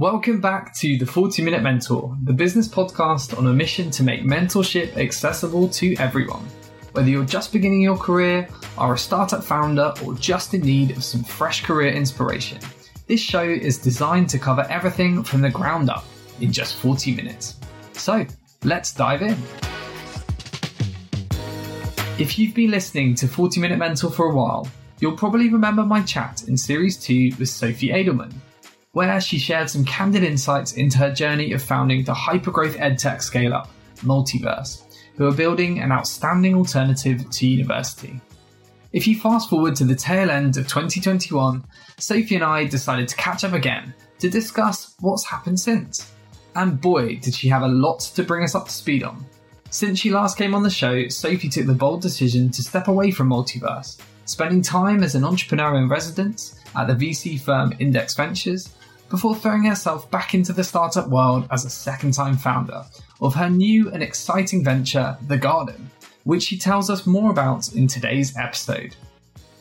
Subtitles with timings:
[0.00, 4.22] Welcome back to the 40 Minute Mentor, the business podcast on a mission to make
[4.22, 6.42] mentorship accessible to everyone.
[6.92, 11.04] Whether you're just beginning your career, are a startup founder, or just in need of
[11.04, 12.60] some fresh career inspiration,
[13.08, 16.06] this show is designed to cover everything from the ground up
[16.40, 17.56] in just 40 minutes.
[17.92, 18.24] So,
[18.64, 19.36] let's dive in.
[22.18, 24.66] If you've been listening to 40 Minute Mentor for a while,
[24.98, 28.32] you'll probably remember my chat in Series 2 with Sophie Adelman
[28.92, 33.54] where she shared some candid insights into her journey of founding the hypergrowth edtech scale
[33.54, 34.82] up, Multiverse,
[35.16, 38.20] who are building an outstanding alternative to university.
[38.92, 41.64] If you fast forward to the tail end of 2021,
[41.98, 46.10] Sophie and I decided to catch up again to discuss what's happened since.
[46.56, 49.24] And boy, did she have a lot to bring us up to speed on.
[49.70, 53.12] Since she last came on the show, Sophie took the bold decision to step away
[53.12, 58.74] from Multiverse, spending time as an entrepreneur in residence at the VC firm Index Ventures
[59.10, 62.84] before throwing herself back into the startup world as a second time founder
[63.20, 65.90] of her new and exciting venture, The Garden,
[66.24, 68.96] which she tells us more about in today's episode.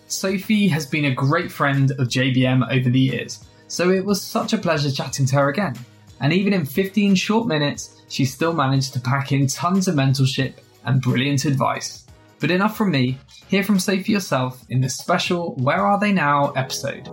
[0.08, 4.54] Sophie has been a great friend of JBM over the years, so it was such
[4.54, 5.76] a pleasure chatting to her again.
[6.22, 10.54] And even in 15 short minutes, she still managed to pack in tons of mentorship
[10.86, 12.06] and brilliant advice.
[12.40, 16.52] But enough from me, hear from Sophie yourself in this special Where Are They Now
[16.52, 17.10] episode.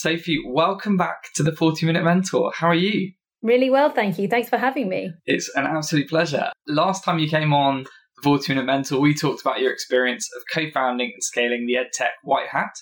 [0.00, 2.50] Sophie, welcome back to the 40 Minute Mentor.
[2.56, 3.12] How are you?
[3.42, 4.28] Really well, thank you.
[4.28, 5.12] Thanks for having me.
[5.26, 6.50] It's an absolute pleasure.
[6.66, 7.84] Last time you came on
[8.16, 11.74] the 40 Minute Mentor, we talked about your experience of co founding and scaling the
[11.74, 12.72] EdTech White Hat,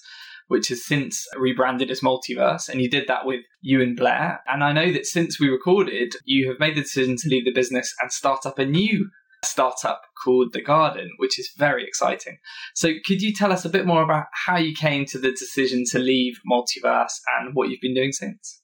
[0.46, 2.68] which has since rebranded as Multiverse.
[2.68, 4.40] And you did that with Euan Blair.
[4.46, 7.52] And I know that since we recorded, you have made the decision to leave the
[7.52, 9.10] business and start up a new
[9.44, 12.38] startup called The Garden, which is very exciting.
[12.74, 15.84] So, could you tell us a bit more about how you came to the decision
[15.90, 18.57] to leave Multiverse and what you've been doing since?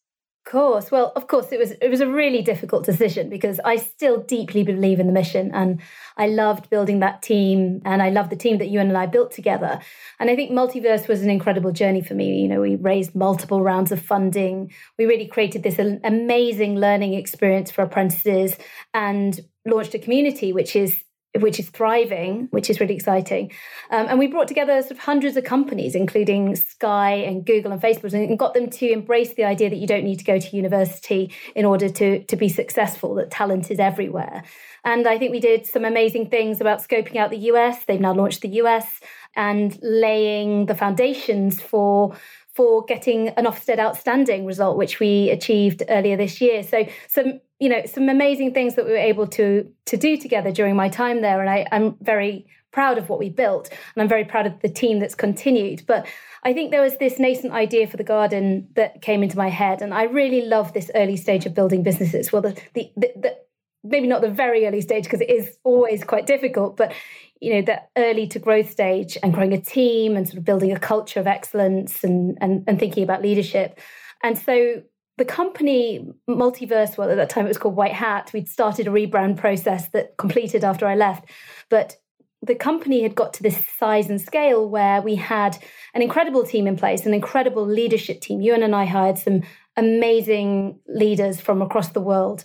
[0.47, 0.91] Course.
[0.91, 4.62] Well, of course, it was it was a really difficult decision because I still deeply
[4.62, 5.81] believe in the mission, and
[6.19, 9.31] I loved building that team, and I love the team that you and I built
[9.32, 9.81] together.
[10.21, 12.43] And I think Multiverse was an incredible journey for me.
[12.43, 14.71] You know, we raised multiple rounds of funding.
[14.99, 18.55] We really created this amazing learning experience for apprentices,
[18.93, 21.03] and launched a community which is
[21.40, 23.50] which is thriving, which is really exciting.
[23.90, 27.82] Um, and we brought together sort of hundreds of companies, including Sky and Google and
[27.82, 30.56] Facebook, and got them to embrace the idea that you don't need to go to
[30.56, 34.44] university in order to, to be successful, that talent is everywhere.
[34.84, 37.84] And I think we did some amazing things about scoping out the US.
[37.84, 39.00] They've now launched the US
[39.34, 42.14] and laying the foundations for
[42.54, 46.62] for getting an Ofsted outstanding result, which we achieved earlier this year.
[46.62, 50.53] So some, you know, some amazing things that we were able to to do together
[50.53, 51.41] during my time there.
[51.41, 53.70] And I, I'm very proud of what we built.
[53.70, 55.84] And I'm very proud of the team that's continued.
[55.87, 56.06] But
[56.43, 59.81] I think there was this nascent idea for the garden that came into my head.
[59.81, 62.32] And I really love this early stage of building businesses.
[62.32, 63.37] Well, the the, the, the
[63.84, 66.92] maybe not the very early stage because it is always quite difficult, but
[67.40, 70.72] you know, the early to growth stage and growing a team and sort of building
[70.72, 73.78] a culture of excellence and, and, and thinking about leadership.
[74.22, 74.82] And so
[75.18, 78.90] the company Multiverse, well, at that time it was called White Hat, we'd started a
[78.90, 81.26] rebrand process that completed after I left.
[81.68, 81.96] But
[82.42, 85.56] the company had got to this size and scale where we had
[85.94, 88.40] an incredible team in place, an incredible leadership team.
[88.40, 89.42] Euan and I hired some
[89.76, 92.44] amazing leaders from across the world.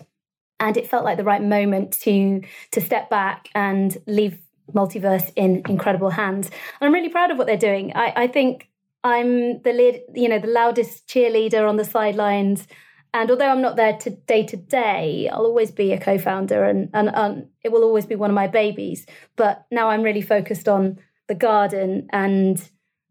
[0.59, 4.40] And it felt like the right moment to to step back and leave
[4.74, 6.47] multiverse in incredible hands.
[6.47, 7.92] And I'm really proud of what they're doing.
[7.96, 8.69] I, I think
[9.03, 12.68] I'm the lead, you know, the loudest cheerleader on the sidelines.
[13.12, 16.90] And although I'm not there to day to day, I'll always be a co-founder, and,
[16.94, 19.08] and it will always be one of my babies.
[19.36, 22.62] But now I'm really focused on the garden and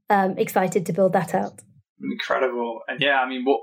[0.09, 1.63] um, excited to build that out.
[2.01, 3.63] Incredible, and yeah, I mean, what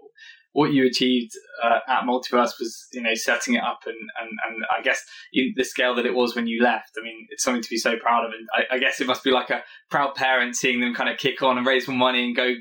[0.55, 4.63] what you achieved uh, at Multiverse was, you know, setting it up and, and, and
[4.73, 6.91] I guess the scale that it was when you left.
[6.97, 8.31] I mean, it's something to be so proud of.
[8.31, 11.17] And I, I, guess it must be like a proud parent seeing them kind of
[11.17, 12.53] kick on and raise more money and go,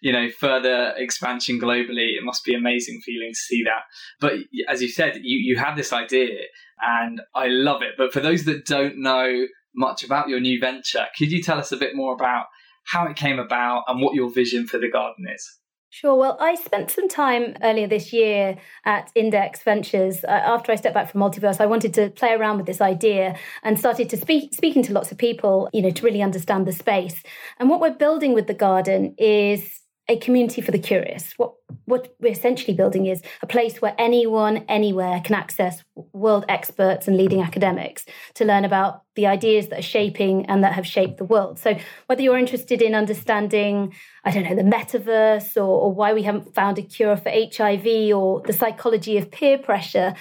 [0.00, 2.16] you know, further expansion globally.
[2.16, 3.82] It must be amazing feeling to see that.
[4.20, 4.34] But
[4.68, 6.42] as you said, you, you had this idea
[6.80, 7.94] and I love it.
[7.98, 11.72] But for those that don't know much about your new venture, could you tell us
[11.72, 12.46] a bit more about
[12.86, 15.59] how it came about and what your vision for the garden is?
[15.92, 16.14] Sure.
[16.14, 20.22] Well, I spent some time earlier this year at Index Ventures.
[20.22, 23.36] Uh, after I stepped back from Multiverse, I wanted to play around with this idea
[23.64, 26.72] and started to speak, speaking to lots of people, you know, to really understand the
[26.72, 27.24] space.
[27.58, 31.32] And what we're building with the garden is a community for the curious.
[31.36, 31.54] What
[31.84, 37.16] what we're essentially building is a place where anyone, anywhere can access world experts and
[37.16, 38.04] leading academics
[38.34, 41.58] to learn about the ideas that are shaping and that have shaped the world.
[41.58, 46.22] So whether you're interested in understanding, I don't know, the metaverse or, or why we
[46.22, 50.14] haven't found a cure for HIV or the psychology of peer pressure,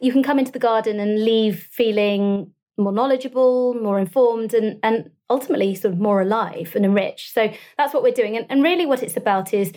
[0.00, 5.10] you can come into the garden and leave feeling more knowledgeable, more informed, and, and
[5.28, 7.34] ultimately sort of more alive and enriched.
[7.34, 8.36] So that's what we're doing.
[8.36, 9.72] And, and really, what it's about is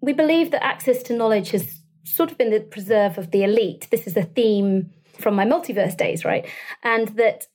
[0.00, 3.88] we believe that access to knowledge has sort of been the preserve of the elite.
[3.90, 6.46] This is a theme from my multiverse days, right?
[6.82, 7.46] And that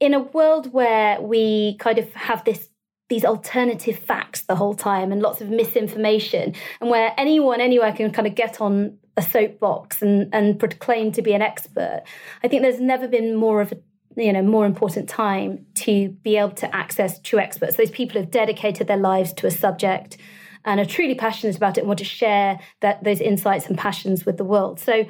[0.00, 2.68] in a world where we kind of have this
[3.08, 8.10] these alternative facts the whole time and lots of misinformation and where anyone anywhere can
[8.10, 12.02] kind of get on a soapbox and, and proclaim to be an expert
[12.42, 13.76] i think there's never been more of a
[14.16, 18.30] you know more important time to be able to access true experts those people have
[18.30, 20.16] dedicated their lives to a subject
[20.64, 24.26] and are truly passionate about it and want to share that those insights and passions
[24.26, 24.78] with the world.
[24.78, 25.06] So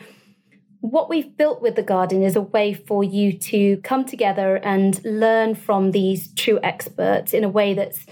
[0.80, 5.04] what we've built with the garden is a way for you to come together and
[5.04, 8.06] learn from these true experts in a way that's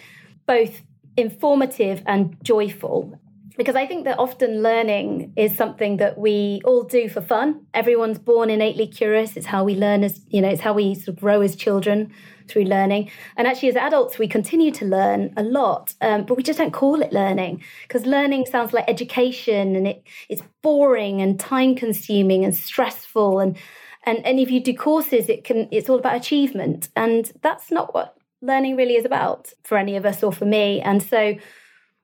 [0.47, 0.83] both
[1.17, 3.19] informative and joyful
[3.57, 7.67] because I think that often learning is something that we all do for fun.
[7.73, 9.37] Everyone's born innately curious.
[9.37, 12.13] It's how we learn as, you know, it's how we sort of grow as children
[12.49, 13.11] through learning.
[13.37, 16.73] And actually, as adults, we continue to learn a lot, um, but we just don't
[16.73, 22.45] call it learning because learning sounds like education and it, it's boring and time consuming
[22.45, 23.41] and stressful.
[23.41, 23.57] And,
[24.05, 26.89] and, and if you do courses, it can, it's all about achievement.
[26.95, 30.81] And that's not what learning really is about for any of us or for me.
[30.81, 31.37] And so,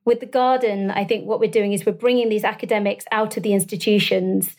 [0.04, 3.42] with the garden, I think what we're doing is we're bringing these academics out of
[3.42, 4.56] the institutions,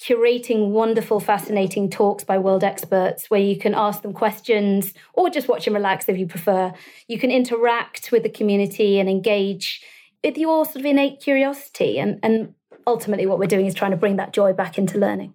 [0.00, 5.48] curating wonderful, fascinating talks by world experts where you can ask them questions or just
[5.48, 6.72] watch and relax if you prefer.
[7.06, 9.82] You can interact with the community and engage
[10.24, 11.98] with your sort of innate curiosity.
[11.98, 12.54] And, and
[12.86, 15.34] ultimately, what we're doing is trying to bring that joy back into learning.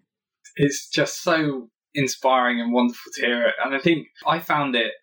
[0.55, 3.55] It's just so inspiring and wonderful to hear it.
[3.63, 4.93] And I think I found it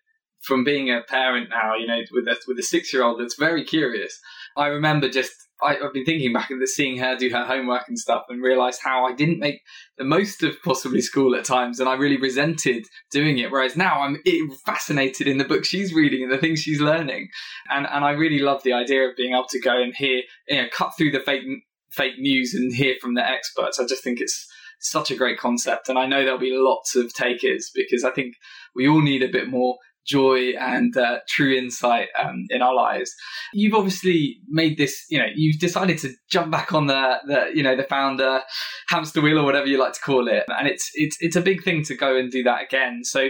[0.41, 3.37] from being a parent now, you know, with a, with a six year old that's
[3.37, 4.19] very curious.
[4.57, 5.31] I remember just
[5.63, 8.81] I, have been thinking back at seeing her do her homework and stuff, and realised
[8.83, 9.61] how I didn't make
[9.97, 13.51] the most of possibly school at times, and I really resented doing it.
[13.51, 14.21] Whereas now I'm
[14.65, 17.29] fascinated in the book she's reading and the things she's learning,
[17.69, 20.61] and and I really love the idea of being able to go and hear, you
[20.61, 21.43] know, cut through the fake
[21.91, 23.79] fake news and hear from the experts.
[23.79, 24.47] I just think it's
[24.79, 28.35] such a great concept, and I know there'll be lots of takers because I think
[28.75, 33.13] we all need a bit more joy and uh, true insight um, in our lives.
[33.53, 37.63] You've obviously made this, you know, you've decided to jump back on the, the, you
[37.63, 38.41] know, the founder
[38.89, 41.63] hamster wheel or whatever you like to call it, and it's it's it's a big
[41.63, 43.01] thing to go and do that again.
[43.03, 43.27] So.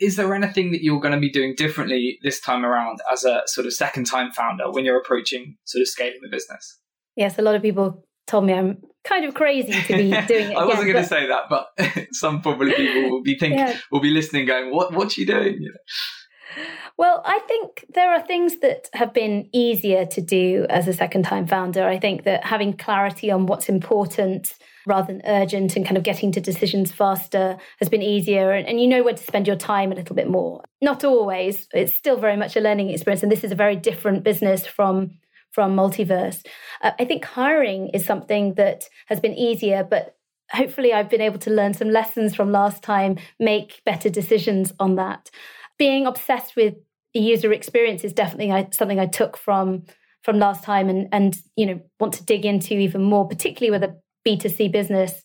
[0.00, 3.42] Is there anything that you're going to be doing differently this time around as a
[3.44, 6.80] sort of second time founder when you're approaching sort of scaling the business?
[7.16, 10.56] Yes, a lot of people told me I'm kind of crazy to be doing it.
[10.56, 13.78] I wasn't going to say that, but some probably people will be thinking, yeah.
[13.90, 14.92] will be listening, going, "What?
[14.92, 16.64] What's you doing?" You know?
[16.96, 21.24] Well, I think there are things that have been easier to do as a second
[21.24, 21.88] time founder.
[21.88, 24.54] I think that having clarity on what's important
[24.86, 28.52] rather than urgent and kind of getting to decisions faster has been easier.
[28.52, 30.62] And, and, you know where to spend your time a little bit more.
[30.80, 33.22] Not always, it's still very much a learning experience.
[33.22, 35.12] And this is a very different business from
[35.54, 36.44] from multiverse.
[36.82, 40.16] Uh, I think hiring is something that has been easier, but
[40.50, 44.96] hopefully I've been able to learn some lessons from last time, make better decisions on
[44.96, 45.30] that.
[45.78, 46.74] Being obsessed with
[47.14, 49.84] the user experience is definitely something I took from
[50.24, 53.88] from last time and and you know want to dig into even more particularly with
[53.88, 53.94] a
[54.26, 55.22] b2c business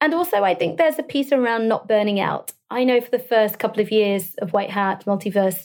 [0.00, 3.18] and also i think there's a piece around not burning out i know for the
[3.18, 5.64] first couple of years of white hat multiverse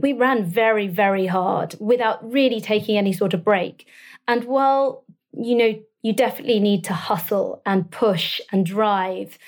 [0.00, 3.86] we ran very, very hard without really taking any sort of break.
[4.26, 9.38] And while, you know, you definitely need to hustle and push and drive,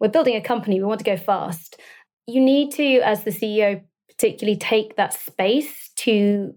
[0.00, 1.80] we're building a company, we want to go fast.
[2.26, 6.54] You need to, as the CEO, particularly take that space to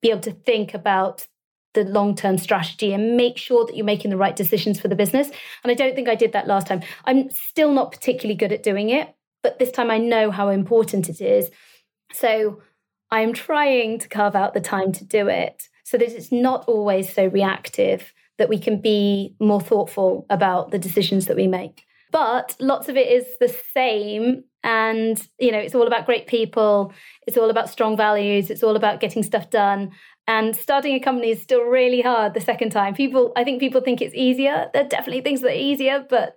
[0.00, 1.26] be able to think about
[1.74, 4.96] the long term strategy and make sure that you're making the right decisions for the
[4.96, 5.28] business.
[5.62, 6.82] And I don't think I did that last time.
[7.04, 11.08] I'm still not particularly good at doing it, but this time I know how important
[11.08, 11.50] it is.
[12.12, 12.60] So
[13.10, 17.12] I'm trying to carve out the time to do it so that it's not always
[17.12, 21.84] so reactive, that we can be more thoughtful about the decisions that we make.
[22.12, 24.44] But lots of it is the same.
[24.62, 26.92] And, you know, it's all about great people.
[27.26, 28.50] It's all about strong values.
[28.50, 29.90] It's all about getting stuff done.
[30.26, 32.94] And starting a company is still really hard the second time.
[32.94, 34.70] People, I think people think it's easier.
[34.72, 36.36] There are definitely things that are easier, but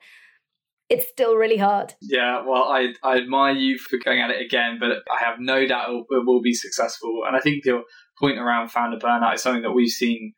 [0.93, 1.95] it's still really hard.
[2.01, 5.65] Yeah, well, I, I admire you for going at it again, but I have no
[5.65, 7.23] doubt it will be successful.
[7.25, 7.81] And I think your
[8.19, 10.33] point around founder burnout is something that we've seen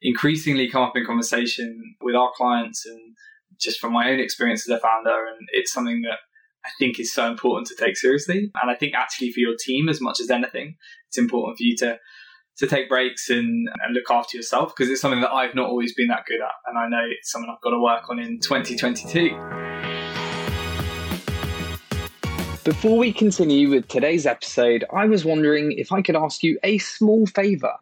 [0.00, 3.16] increasingly come up in conversation with our clients and
[3.60, 5.10] just from my own experience as a founder.
[5.10, 6.18] And it's something that
[6.64, 8.52] I think is so important to take seriously.
[8.62, 10.76] And I think actually for your team, as much as anything,
[11.08, 11.98] it's important for you to
[12.58, 15.92] to take breaks and, and look after yourself because it's something that I've not always
[15.92, 16.54] been that good at.
[16.64, 19.65] And I know it's something I've got to work on in 2022.
[22.66, 26.78] Before we continue with today's episode, I was wondering if I could ask you a
[26.78, 27.74] small favour.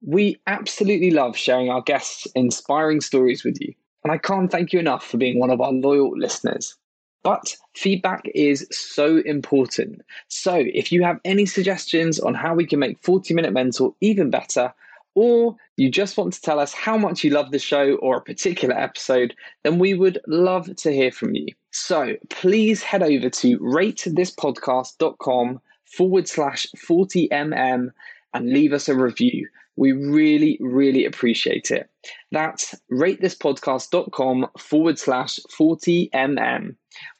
[0.00, 4.78] We absolutely love sharing our guests' inspiring stories with you, and I can't thank you
[4.78, 6.76] enough for being one of our loyal listeners.
[7.24, 10.02] But feedback is so important.
[10.28, 14.30] So if you have any suggestions on how we can make 40 Minute Mentor even
[14.30, 14.72] better,
[15.18, 18.20] or you just want to tell us how much you love the show or a
[18.20, 19.34] particular episode,
[19.64, 21.48] then we would love to hear from you.
[21.72, 27.90] So please head over to ratethispodcast.com forward slash 40mm
[28.32, 29.48] and leave us a review.
[29.74, 31.90] We really, really appreciate it.
[32.30, 36.76] That's ratethispodcast.com forward slash 40mm.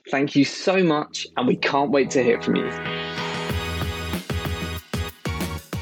[0.08, 2.68] Thank you so much, and we can't wait to hear from you.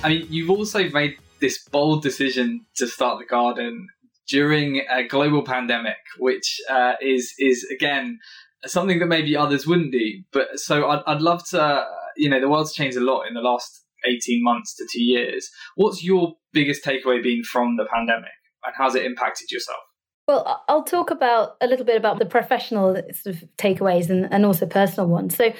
[0.03, 3.89] I mean, you've also made this bold decision to start the garden
[4.29, 8.19] during a global pandemic, which uh, is is again
[8.65, 10.23] something that maybe others wouldn't do.
[10.33, 11.85] But so I'd, I'd love to,
[12.17, 15.51] you know, the world's changed a lot in the last 18 months to two years.
[15.77, 18.31] What's your biggest takeaway been from the pandemic
[18.65, 19.79] and how's it impacted yourself?
[20.27, 24.45] Well, I'll talk about a little bit about the professional sort of takeaways and, and
[24.45, 25.37] also personal ones.
[25.37, 25.53] So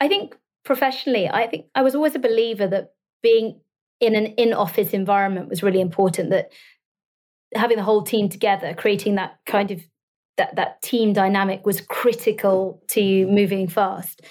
[0.00, 3.60] I think professionally, I think I was always a believer that being
[4.00, 6.52] in an in office environment was really important, that
[7.54, 9.82] having the whole team together, creating that kind of
[10.36, 14.22] that, that team dynamic was critical to moving fast.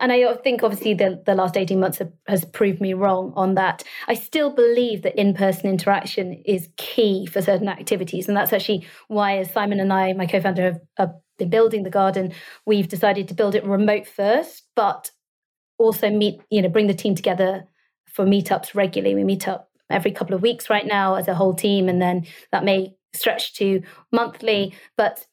[0.00, 3.54] And I think obviously the, the last 18 months have, has proved me wrong on
[3.56, 3.84] that.
[4.08, 8.26] I still believe that in person interaction is key for certain activities.
[8.26, 11.82] And that's actually why, as Simon and I, my co founder, have, have been building
[11.82, 12.32] the garden,
[12.64, 15.10] we've decided to build it remote first, but
[15.78, 17.64] also meet, you know, bring the team together
[18.12, 19.14] for meetups regularly.
[19.14, 22.26] We meet up every couple of weeks right now as a whole team, and then
[22.52, 24.74] that may stretch to monthly.
[24.96, 25.26] But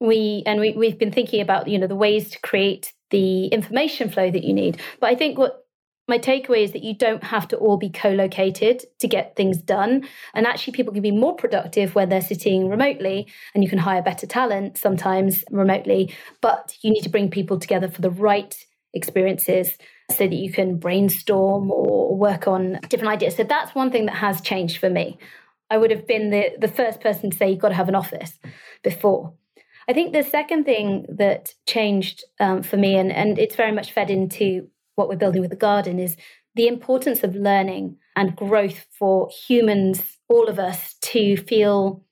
[0.00, 4.10] we and we, we've been thinking about you know the ways to create the information
[4.10, 4.80] flow that you need.
[5.00, 5.62] But I think what
[6.08, 10.06] my takeaway is that you don't have to all be co-located to get things done
[10.34, 14.02] and actually people can be more productive when they're sitting remotely and you can hire
[14.02, 19.78] better talent sometimes remotely but you need to bring people together for the right experiences
[20.16, 23.36] so that you can brainstorm or work on different ideas.
[23.36, 25.18] So that's one thing that has changed for me.
[25.70, 27.94] I would have been the, the first person to say you've got to have an
[27.94, 28.38] office
[28.82, 29.32] before.
[29.88, 33.92] I think the second thing that changed um, for me, and, and it's very much
[33.92, 36.16] fed into what we're building with the garden, is
[36.54, 42.04] the importance of learning and growth for humans, all of us, to feel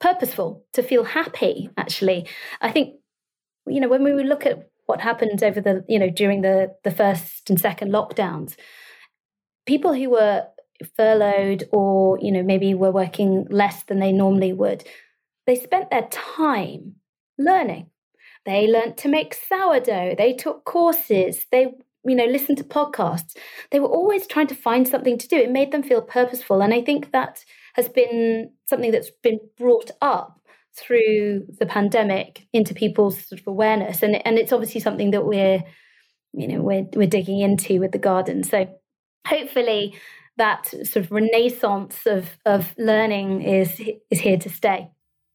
[0.00, 2.26] purposeful, to feel happy, actually.
[2.60, 2.94] I think,
[3.66, 6.90] you know, when we look at what happened over the, you know, during the, the
[6.90, 8.56] first and second lockdowns,
[9.66, 10.46] people who were
[10.96, 14.84] furloughed or, you know, maybe were working less than they normally would,
[15.46, 16.94] they spent their time
[17.36, 17.90] learning.
[18.46, 20.14] They learned to make sourdough.
[20.16, 21.44] They took courses.
[21.52, 21.74] They,
[22.06, 23.36] you know, listened to podcasts.
[23.70, 25.36] They were always trying to find something to do.
[25.36, 26.62] It made them feel purposeful.
[26.62, 30.37] And I think that has been something that's been brought up
[30.76, 34.02] through the pandemic into people's sort of awareness.
[34.02, 35.62] And, and it's obviously something that we're,
[36.32, 38.44] you know, we're, we're digging into with the garden.
[38.44, 38.68] So
[39.26, 39.94] hopefully
[40.36, 44.90] that sort of renaissance of, of learning is, is here to stay.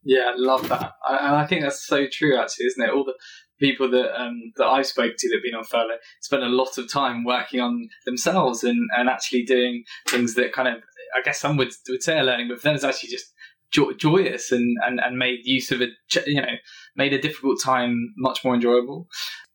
[0.05, 2.37] Yeah, I love that, I, and I think that's so true.
[2.37, 2.89] Actually, isn't it?
[2.89, 3.13] All the
[3.57, 6.91] people that um, that I've spoke to that've been on furlough spend a lot of
[6.91, 10.83] time working on themselves and, and actually doing things that kind of
[11.15, 13.32] I guess some would would say are learning, but for them it's actually just
[13.73, 15.87] jo- joyous and, and and made use of a
[16.25, 16.55] you know
[16.95, 19.07] made a difficult time much more enjoyable.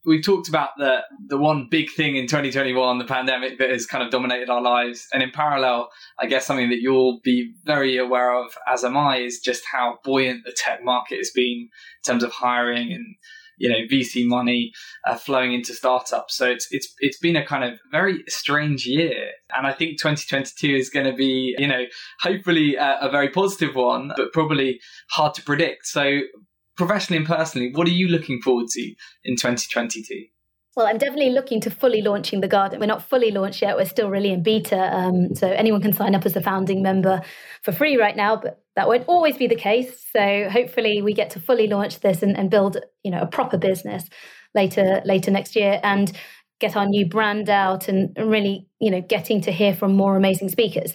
[0.05, 4.03] We've talked about the the one big thing in 2021, the pandemic that has kind
[4.03, 8.35] of dominated our lives, and in parallel, I guess something that you'll be very aware
[8.35, 12.23] of, as am I, is just how buoyant the tech market has been in terms
[12.23, 13.17] of hiring and
[13.59, 14.73] you know VC money
[15.07, 16.37] uh, flowing into startups.
[16.37, 20.75] So it's it's it's been a kind of very strange year, and I think 2022
[20.75, 21.85] is going to be you know
[22.21, 25.87] hopefully a, a very positive one, but probably hard to predict.
[25.87, 26.21] So
[26.77, 30.27] professionally and personally, what are you looking forward to in 2022?
[30.79, 32.79] Well, I'm definitely looking to fully launching the garden.
[32.79, 33.77] We're not fully launched yet.
[33.77, 34.95] We're still really in beta.
[34.95, 37.21] Um, so anyone can sign up as a founding member
[37.63, 40.07] for free right now, but that won't always be the case.
[40.13, 43.59] So hopefully we get to fully launch this and, and build, you know, a proper
[43.59, 44.09] business
[44.55, 46.13] later later next year and
[46.61, 50.49] get our new brand out and really, you know, getting to hear from more amazing
[50.49, 50.95] speakers.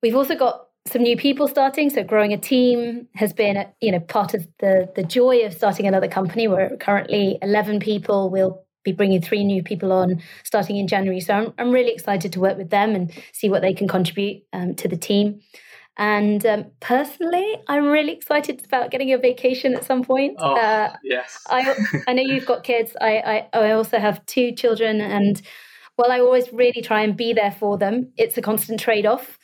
[0.00, 1.90] We've also got some new people starting.
[1.90, 5.88] So growing a team has been, you know, part of the the joy of starting
[5.88, 6.46] another company.
[6.46, 8.30] We're currently 11 people.
[8.30, 11.18] We'll be bringing three new people on starting in January.
[11.18, 14.44] So I'm, I'm really excited to work with them and see what they can contribute
[14.52, 15.40] um, to the team.
[15.98, 20.36] And um, personally, I'm really excited about getting a vacation at some point.
[20.38, 21.38] Oh, uh, yes.
[21.48, 21.74] I,
[22.08, 22.96] I know you've got kids.
[23.00, 25.00] I, I, I also have two children.
[25.00, 25.40] And
[25.96, 29.38] while I always really try and be there for them, it's a constant trade off.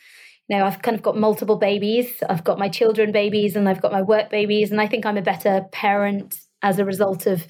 [0.47, 2.23] You know, I've kind of got multiple babies.
[2.27, 4.71] I've got my children babies and I've got my work babies.
[4.71, 7.45] And I think I'm a better parent as a result of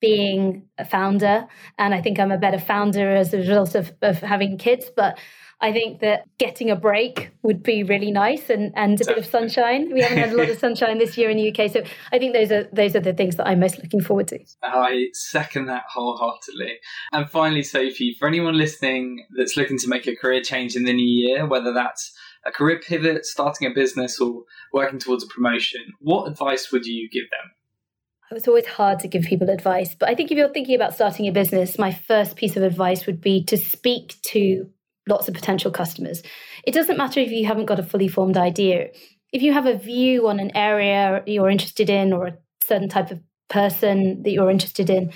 [0.00, 1.48] being a founder.
[1.76, 4.88] And I think I'm a better founder as a result of, of having kids.
[4.94, 5.18] But
[5.60, 9.26] I think that getting a break would be really nice and, and a bit of
[9.26, 9.92] sunshine.
[9.92, 11.70] We haven't had a lot of sunshine this year in the UK.
[11.70, 11.82] So
[12.12, 14.38] I think those are those are the things that I'm most looking forward to.
[14.62, 16.78] I second that wholeheartedly.
[17.12, 20.92] And finally, Sophie, for anyone listening that's looking to make a career change in the
[20.92, 22.12] new year, whether that's
[22.44, 24.42] a career pivot, starting a business, or
[24.72, 28.36] working towards a promotion, what advice would you give them?
[28.36, 31.28] It's always hard to give people advice, but I think if you're thinking about starting
[31.28, 34.68] a business, my first piece of advice would be to speak to
[35.08, 36.22] lots of potential customers.
[36.64, 38.88] It doesn't matter if you haven't got a fully formed idea.
[39.32, 43.10] If you have a view on an area you're interested in or a certain type
[43.10, 45.12] of person that you're interested in,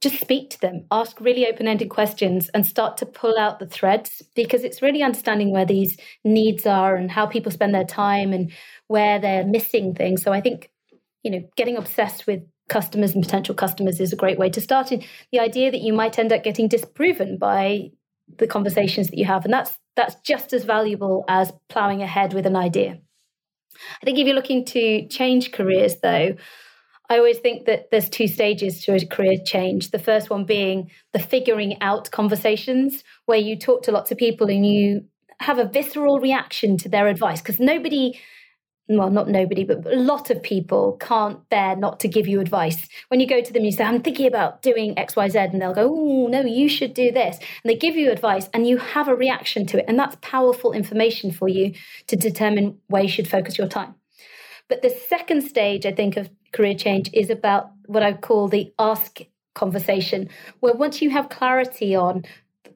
[0.00, 3.66] just speak to them, ask really open ended questions, and start to pull out the
[3.66, 8.32] threads because it's really understanding where these needs are and how people spend their time
[8.32, 8.52] and
[8.88, 10.22] where they're missing things.
[10.22, 10.70] So I think,
[11.22, 14.90] you know, getting obsessed with customers and potential customers is a great way to start.
[14.90, 17.90] And the idea that you might end up getting disproven by
[18.38, 19.44] the conversations that you have.
[19.44, 22.98] And that's that's just as valuable as plowing ahead with an idea.
[24.02, 26.36] I think if you're looking to change careers though,
[27.10, 29.90] I always think that there's two stages to a career change.
[29.90, 34.48] The first one being the figuring out conversations where you talk to lots of people
[34.48, 35.04] and you
[35.40, 38.18] have a visceral reaction to their advice because nobody
[38.86, 42.86] well, not nobody, but a lot of people can't bear not to give you advice.
[43.08, 45.60] When you go to them, you say, I'm thinking about doing X, Y, Z, and
[45.60, 47.38] they'll go, Oh, no, you should do this.
[47.38, 49.86] And they give you advice and you have a reaction to it.
[49.88, 51.72] And that's powerful information for you
[52.08, 53.94] to determine where you should focus your time.
[54.68, 58.72] But the second stage, I think, of career change is about what I call the
[58.78, 59.20] ask
[59.54, 60.28] conversation,
[60.60, 62.24] where once you have clarity on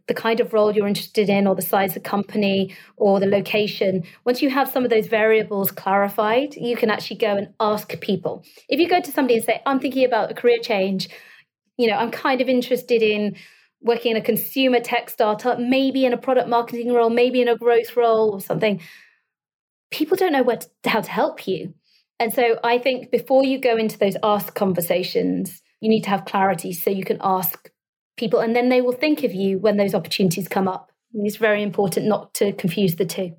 [0.09, 4.03] the kind of role you're interested in or the size of company or the location
[4.25, 8.42] once you have some of those variables clarified you can actually go and ask people.
[8.68, 11.09] If you go to somebody and say i'm thinking about a career change.
[11.77, 13.37] You know i'm kind of interested in
[13.81, 17.57] working in a consumer tech startup maybe in a product marketing role maybe in a
[17.57, 18.81] growth role or something
[19.90, 21.75] people don't know what to, how to help you.
[22.18, 26.25] And so i think before you go into those ask conversations you need to have
[26.25, 27.71] clarity so you can ask
[28.18, 30.92] people, and then they will think of you when those opportunities come up.
[31.14, 33.37] And it's very important not to confuse the two.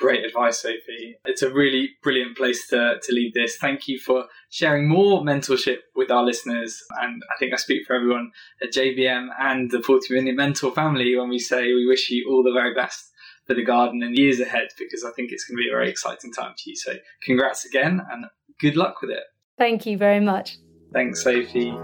[0.00, 1.16] Great advice, Sophie.
[1.24, 3.56] It's a really brilliant place to, to leave this.
[3.56, 6.82] Thank you for sharing more mentorship with our listeners.
[7.00, 11.14] And I think I speak for everyone at JBM and the 40 Minute Mentor family
[11.16, 13.12] when we say we wish you all the very best
[13.46, 15.90] for the garden and years ahead because I think it's going to be a very
[15.90, 16.74] exciting time for you.
[16.74, 18.24] So, congrats again and
[18.58, 19.24] good luck with it.
[19.58, 20.58] Thank you very much.
[20.92, 21.76] Thanks, Sophie.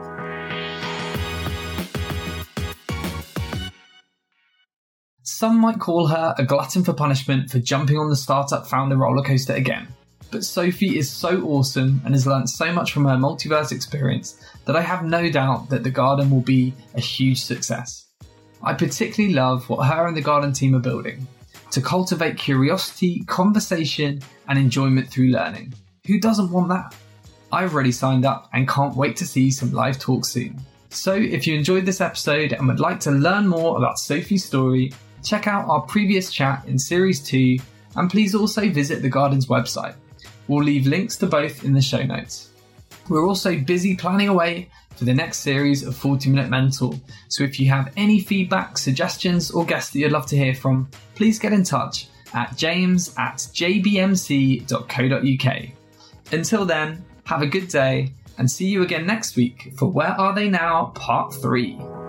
[5.41, 9.23] Some might call her a glutton for punishment for jumping on the startup founder roller
[9.23, 9.89] coaster again.
[10.31, 14.77] But Sophie is so awesome and has learned so much from her multiverse experience that
[14.77, 18.09] I have no doubt that the garden will be a huge success.
[18.63, 21.27] I particularly love what her and the garden team are building
[21.71, 25.73] to cultivate curiosity, conversation, and enjoyment through learning.
[26.07, 26.95] Who doesn't want that?
[27.51, 30.61] I've already signed up and can't wait to see some live talks soon.
[30.91, 34.93] So, if you enjoyed this episode and would like to learn more about Sophie's story,
[35.23, 37.59] check out our previous chat in Series 2,
[37.97, 39.95] and please also visit the Garden's website.
[40.49, 42.51] We'll leave links to both in the show notes.
[43.09, 46.95] We're also busy planning away for the next series of 40 Minute Mentor,
[47.29, 50.89] so if you have any feedback, suggestions, or guests that you'd love to hear from,
[51.15, 54.73] please get in touch at james at jbmc.co.uk.
[56.33, 60.35] Until then, have a good day and see you again next week for Where Are
[60.35, 62.00] They Now Part 3.